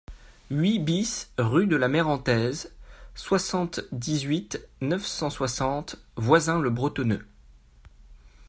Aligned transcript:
huit 0.49 0.79
BIS 0.79 1.29
rue 1.37 1.67
de 1.67 1.75
la 1.75 1.87
Mérantaise, 1.87 2.71
soixante-dix-huit, 3.13 4.59
neuf 4.81 5.05
cent 5.05 5.29
soixante, 5.29 5.97
Voisins-le-Bretonneux 6.15 7.27